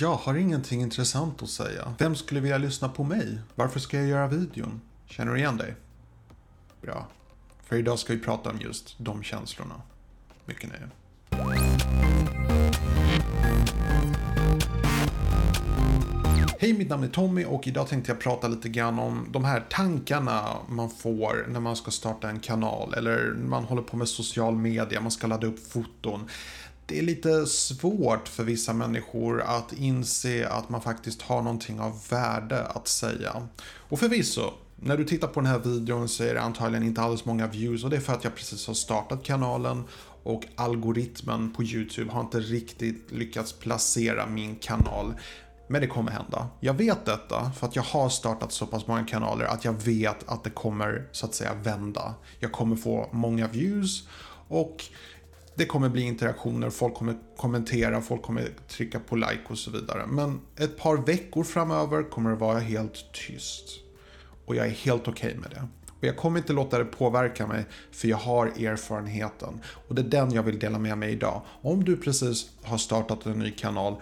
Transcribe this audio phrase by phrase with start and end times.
[0.00, 1.94] Jag har ingenting intressant att säga.
[1.98, 3.38] Vem skulle vilja lyssna på mig?
[3.54, 4.80] Varför ska jag göra videon?
[5.06, 5.74] Känner du igen dig?
[6.82, 7.06] Bra.
[7.62, 9.74] För idag ska vi prata om just de känslorna.
[10.44, 10.88] Mycket nöje.
[16.60, 19.64] Hej, mitt namn är Tommy och idag tänkte jag prata lite grann om de här
[19.70, 24.56] tankarna man får när man ska starta en kanal eller man håller på med social
[24.56, 26.28] media, man ska ladda upp foton.
[26.88, 32.00] Det är lite svårt för vissa människor att inse att man faktiskt har någonting av
[32.10, 33.48] värde att säga.
[33.76, 37.24] Och förvisso, när du tittar på den här videon så är det antagligen inte alls
[37.24, 39.84] många views och det är för att jag precis har startat kanalen
[40.22, 45.14] och algoritmen på YouTube har inte riktigt lyckats placera min kanal.
[45.68, 46.48] Men det kommer hända.
[46.60, 50.28] Jag vet detta för att jag har startat så pass många kanaler att jag vet
[50.28, 52.14] att det kommer så att säga vända.
[52.38, 54.08] Jag kommer få många views
[54.48, 54.84] och
[55.58, 60.06] det kommer bli interaktioner, folk kommer kommentera, folk kommer trycka på like och så vidare.
[60.06, 63.64] Men ett par veckor framöver kommer det vara helt tyst.
[64.46, 65.68] Och jag är helt okej okay med det.
[65.98, 69.60] Och jag kommer inte låta det påverka mig för jag har erfarenheten.
[69.88, 71.42] Och det är den jag vill dela med mig idag.
[71.62, 73.96] Om du precis har startat en ny kanal,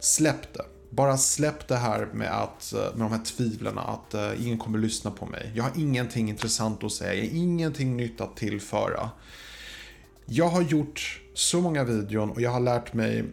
[0.00, 0.64] släpp det.
[0.90, 4.78] Bara släpp det här med, att, eh, med de här tvivlen att uh, ingen kommer
[4.78, 5.52] lyssna på mig.
[5.54, 9.10] Jag har ingenting intressant att säga, jag har ingenting nytt att tillföra.
[10.28, 13.24] Jag har gjort så många videon och jag har lärt mig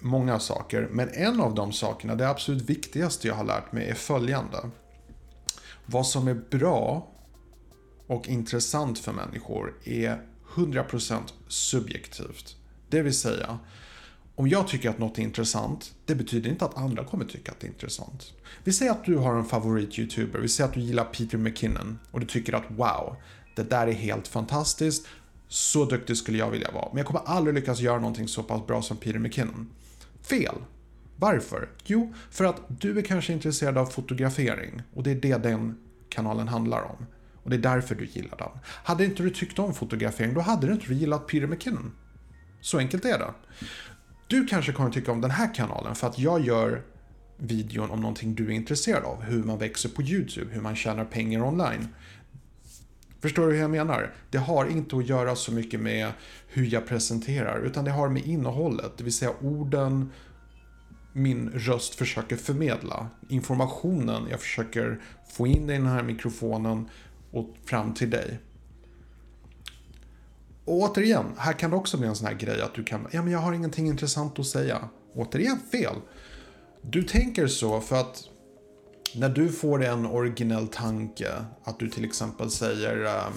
[0.00, 0.88] många saker.
[0.90, 4.70] Men en av de sakerna, det absolut viktigaste jag har lärt mig är följande.
[5.86, 7.08] Vad som är bra
[8.06, 10.22] och intressant för människor är
[10.54, 12.56] 100% subjektivt.
[12.88, 13.58] Det vill säga,
[14.34, 17.60] om jag tycker att något är intressant, det betyder inte att andra kommer tycka att
[17.60, 18.32] det är intressant.
[18.64, 22.20] Vi säger att du har en favorit-youtuber, vi säger att du gillar Peter McKinnon och
[22.20, 23.16] du tycker att wow,
[23.56, 25.06] det där är helt fantastiskt,
[25.48, 28.66] så duktig skulle jag vilja vara, men jag kommer aldrig lyckas göra någonting så pass
[28.66, 29.70] bra som Peter McKinnon.
[30.22, 30.54] Fel.
[31.16, 31.68] Varför?
[31.84, 35.76] Jo, för att du är kanske intresserad av fotografering och det är det den
[36.08, 37.06] kanalen handlar om.
[37.42, 38.48] Och det är därför du gillar den.
[38.64, 41.92] Hade inte du tyckt om fotografering, då hade du inte gillat Peter McKinnon.
[42.60, 43.34] Så enkelt är det.
[44.26, 46.82] Du kanske kommer tycka om den här kanalen för att jag gör
[47.36, 49.22] videon om någonting du är intresserad av.
[49.22, 51.88] Hur man växer på YouTube, hur man tjänar pengar online.
[53.24, 54.14] Förstår du hur jag menar?
[54.30, 56.12] Det har inte att göra så mycket med
[56.48, 60.10] hur jag presenterar, utan det har med innehållet, det vill säga orden
[61.12, 63.08] min röst försöker förmedla.
[63.28, 65.00] Informationen jag försöker
[65.32, 66.88] få in i den här mikrofonen
[67.30, 68.38] och fram till dig.
[70.64, 73.22] Och återigen, här kan det också bli en sån här grej att du kan, ja
[73.22, 74.88] men jag har ingenting intressant att säga.
[75.14, 75.96] Återigen fel.
[76.82, 78.28] Du tänker så för att
[79.16, 81.28] när du får en originell tanke,
[81.64, 83.32] att du till exempel säger ehm,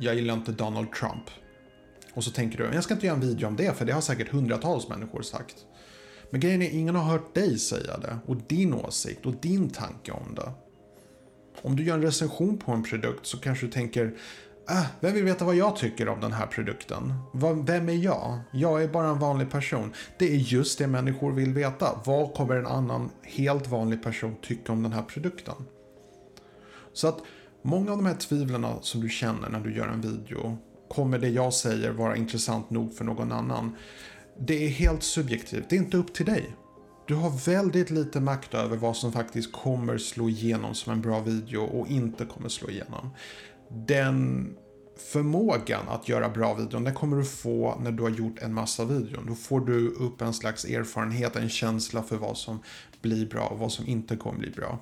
[0.00, 1.24] jag gillar inte Donald Trump.
[2.14, 4.00] Och så tänker du, jag ska inte göra en video om det för det har
[4.00, 5.56] säkert hundratals människor sagt.
[6.30, 10.12] Men grejen är, ingen har hört dig säga det och din åsikt och din tanke
[10.12, 10.52] om det.
[11.62, 14.14] Om du gör en recension på en produkt så kanske du tänker,
[14.68, 17.14] Äh, vem vill veta vad jag tycker om den här produkten?
[17.64, 18.38] Vem är jag?
[18.52, 19.92] Jag är bara en vanlig person.
[20.18, 22.00] Det är just det människor vill veta.
[22.04, 25.54] Vad kommer en annan helt vanlig person tycka om den här produkten?
[26.92, 27.18] Så att
[27.62, 30.58] många av de här tvivlen som du känner när du gör en video,
[30.88, 33.76] kommer det jag säger vara intressant nog för någon annan?
[34.38, 36.56] Det är helt subjektivt, det är inte upp till dig.
[37.06, 41.20] Du har väldigt lite makt över vad som faktiskt kommer slå igenom som en bra
[41.20, 43.10] video och inte kommer slå igenom
[43.74, 44.50] den
[44.96, 48.84] förmågan att göra bra videon, den kommer du få när du har gjort en massa
[48.84, 49.26] videon.
[49.26, 52.58] Då får du upp en slags erfarenhet, en känsla för vad som
[53.02, 54.78] blir bra och vad som inte kommer bli bra.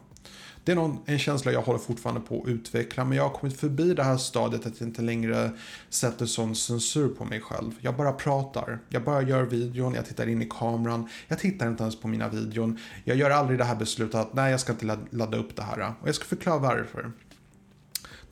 [0.65, 3.61] Det är någon, en känsla jag håller fortfarande på att utveckla, men jag har kommit
[3.61, 5.51] förbi det här stadiet att jag inte längre
[5.89, 7.73] sätter sån censur på mig själv.
[7.81, 8.79] Jag bara pratar.
[8.89, 12.29] Jag bara gör videon, jag tittar in i kameran, jag tittar inte ens på mina
[12.29, 12.79] videon.
[13.05, 15.95] Jag gör aldrig det här beslutet att nej, jag ska inte ladda upp det här.
[16.01, 17.13] Och jag ska förklara varför.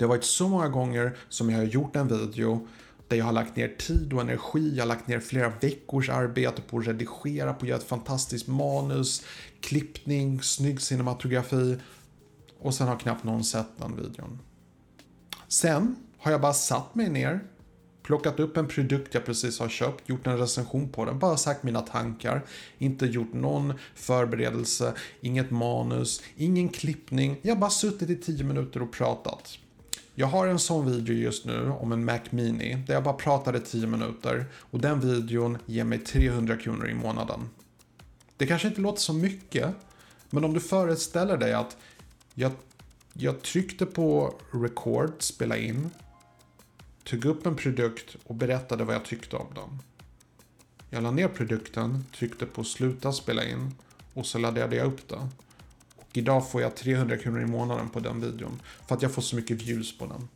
[0.00, 2.68] Det har varit så många gånger som jag har gjort en video
[3.08, 6.62] där jag har lagt ner tid och energi, jag har lagt ner flera veckors arbete
[6.62, 9.22] på att redigera, på att göra ett fantastiskt manus,
[9.60, 11.76] klippning, snygg cinematografi
[12.60, 14.38] och sen har knappt någon sett den videon.
[15.48, 17.40] Sen har jag bara satt mig ner,
[18.02, 21.62] plockat upp en produkt jag precis har köpt, gjort en recension på den, bara sagt
[21.62, 22.44] mina tankar,
[22.78, 27.38] inte gjort någon förberedelse, inget manus, ingen klippning.
[27.42, 29.58] Jag har bara suttit i 10 minuter och pratat.
[30.20, 33.60] Jag har en sån video just nu om en Mac Mini där jag bara pratade
[33.60, 37.50] 10 minuter och den videon ger mig 300 kronor i månaden.
[38.36, 39.74] Det kanske inte låter så mycket,
[40.30, 41.76] men om du föreställer dig att
[42.34, 42.52] jag,
[43.12, 45.90] jag tryckte på record, spela in,
[47.04, 49.78] tog upp en produkt och berättade vad jag tyckte om den.
[50.90, 53.74] Jag la ner produkten, tryckte på sluta spela in
[54.14, 55.28] och så laddade jag upp det.
[56.10, 58.62] Och idag får jag 300 kronor i månaden på den videon.
[58.86, 60.28] För att jag får så mycket views på den.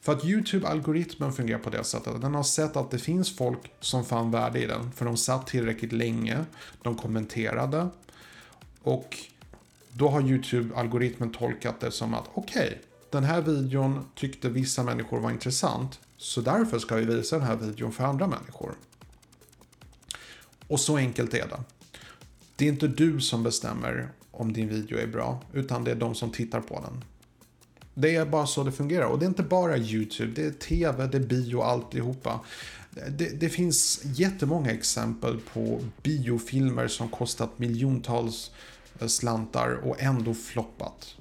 [0.00, 2.20] För att YouTube-algoritmen fungerar på det sättet.
[2.20, 4.92] Den har sett att det finns folk som fann värde i den.
[4.92, 6.44] För de satt tillräckligt länge.
[6.82, 7.88] De kommenterade.
[8.82, 9.18] Och
[9.92, 12.78] då har YouTube-algoritmen tolkat det som att okej, okay,
[13.10, 16.00] den här videon tyckte vissa människor var intressant.
[16.16, 18.74] Så därför ska vi visa den här videon för andra människor.
[20.68, 21.60] Och så enkelt är det.
[22.56, 24.08] Det är inte du som bestämmer
[24.42, 27.04] om din video är bra, utan det är de som tittar på den.
[27.94, 29.06] Det är bara så det fungerar.
[29.06, 32.40] Och det är inte bara YouTube, det är TV, det är bio, alltihopa.
[33.08, 38.50] Det, det finns jättemånga exempel på biofilmer som kostat miljontals
[39.00, 41.14] eh, slantar och ändå floppat.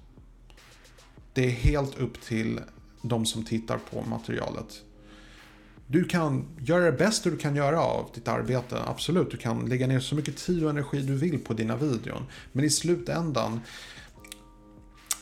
[1.33, 2.59] Det är helt upp till
[3.01, 4.81] de som tittar på materialet.
[5.91, 9.31] Du kan göra det bästa du kan göra av ditt arbete, absolut.
[9.31, 12.23] Du kan lägga ner så mycket tid och energi du vill på dina videon.
[12.51, 13.61] Men i slutändan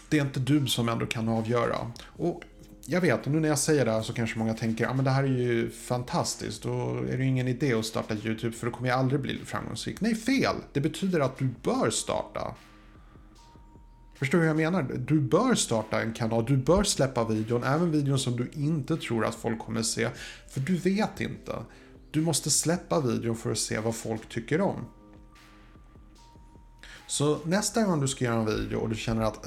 [0.09, 1.91] det är inte du som ändå kan avgöra.
[2.05, 2.43] Och
[2.85, 5.09] jag vet, nu när jag säger det här så kanske många tänker att ah, det
[5.09, 6.63] här är ju fantastiskt.
[6.63, 10.01] Då är det ingen idé att starta YouTube för då kommer jag aldrig bli framgångsrik.
[10.01, 10.55] Nej, fel!
[10.73, 12.55] Det betyder att du bör starta.
[14.19, 14.83] Förstår du hur jag menar?
[14.83, 19.25] Du bör starta en kanal, du bör släppa videon, även videon som du inte tror
[19.25, 20.09] att folk kommer se.
[20.49, 21.55] För du vet inte.
[22.11, 24.85] Du måste släppa videon för att se vad folk tycker om.
[27.07, 29.45] Så nästa gång du ska göra en video och du känner att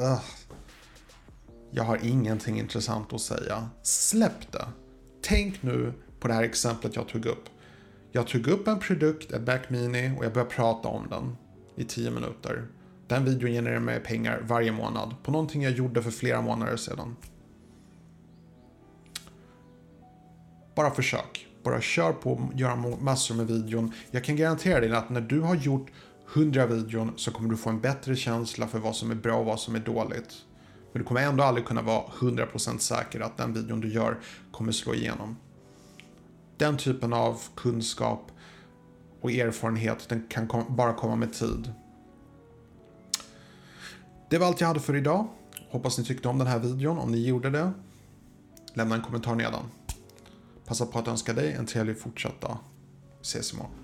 [1.70, 3.68] jag har ingenting intressant att säga.
[3.82, 4.66] Släpp det.
[5.22, 7.44] Tänk nu på det här exemplet jag tog upp.
[8.12, 11.36] Jag tog upp en produkt, ett Mac Mini, och jag började prata om den
[11.76, 12.66] i 10 minuter.
[13.06, 17.16] Den videon genererar mig pengar varje månad på någonting jag gjorde för flera månader sedan.
[20.74, 21.46] Bara försök.
[21.62, 23.92] Bara kör på och gör massor med videon.
[24.10, 25.90] Jag kan garantera dig att när du har gjort
[26.34, 29.44] 100 videon så kommer du få en bättre känsla för vad som är bra och
[29.44, 30.34] vad som är dåligt.
[30.92, 34.18] Men du kommer ändå aldrig kunna vara 100% säker att den videon du gör
[34.52, 35.36] kommer slå igenom.
[36.56, 38.32] Den typen av kunskap
[39.20, 41.72] och erfarenhet den kan bara komma med tid.
[44.32, 45.28] Det var allt jag hade för idag.
[45.70, 46.98] Hoppas ni tyckte om den här videon.
[46.98, 47.72] Om ni gjorde det,
[48.74, 49.62] lämna en kommentar nedan.
[50.64, 52.58] Passa på att önska dig en trevlig fortsatt dag.
[53.18, 53.81] Vi ses imorgon.